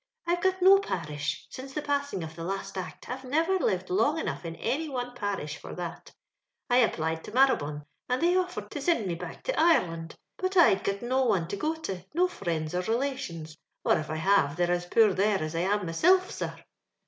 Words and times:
I've 0.25 0.41
got 0.41 0.63
no 0.63 0.79
parish; 0.79 1.45
since 1.51 1.73
the 1.75 1.83
passing 1.83 2.23
of 2.23 2.35
the 2.35 2.43
last 2.43 2.75
Act, 2.75 3.07
I'vo 3.07 3.27
niver 3.27 3.59
lived 3.59 3.91
long 3.91 4.17
enough 4.17 4.45
in 4.45 4.55
any 4.55 4.89
one 4.89 5.13
parish 5.13 5.57
for 5.57 5.75
that 5.75 6.11
I 6.71 6.77
applied 6.77 7.23
to 7.25 7.31
Marabone, 7.31 7.83
and 8.09 8.19
Uiey 8.23 8.43
offered 8.43 8.71
to 8.71 8.81
sind 8.81 9.05
me 9.05 9.13
back 9.13 9.43
to 9.43 9.59
Ireland, 9.59 10.15
but 10.37 10.57
I'd 10.57 10.83
got 10.83 11.03
no 11.03 11.25
one 11.25 11.47
to 11.49 11.55
go 11.55 11.75
to, 11.75 12.03
no 12.15 12.27
friends 12.27 12.73
or 12.73 12.81
relations, 12.81 13.55
or 13.85 13.99
if 13.99 14.09
I 14.09 14.15
have, 14.15 14.55
they're 14.55 14.71
as 14.71 14.87
poor 14.87 15.13
there 15.13 15.37
as 15.37 15.55
I 15.55 15.59
am 15.59 15.81
mysilf^ 15.85 16.31
sir. 16.31 16.57